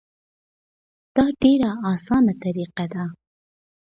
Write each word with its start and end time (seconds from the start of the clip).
دا 1.15 1.25
ډیره 1.41 1.69
اسانه 1.91 2.33
طریقه 2.43 2.85
ده. 2.93 3.03